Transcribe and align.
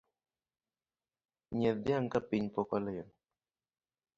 Nyiedh 1.57 1.81
dhiang’ 1.85 2.07
kapiny 2.13 2.45
pok 2.55 2.69
olil. 2.77 3.07